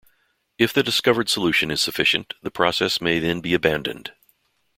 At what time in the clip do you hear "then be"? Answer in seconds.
3.19-3.53